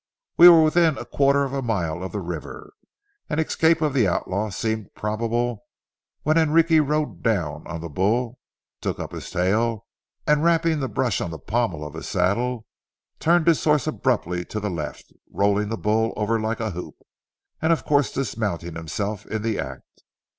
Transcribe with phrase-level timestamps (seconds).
[0.35, 2.73] We were within a quarter mile of the river,
[3.29, 5.63] and escape of the outlaw seemed probable,
[6.23, 8.39] when Enrique rode down on the bull,
[8.81, 9.85] took up his tail,
[10.25, 12.65] and, wrapping the brush on the pommel of his saddle,
[13.19, 16.95] turned his horse abruptly to the left, rolling the bull over like a hoop,
[17.61, 20.01] and of course dismounting himself in the act.